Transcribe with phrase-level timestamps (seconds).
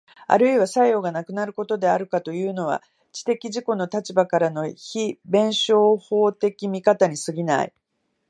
[0.25, 7.73] あるいは作用がなくなることであるとかいうのは、知的自己の立場からの非弁証法的見方に過ぎない。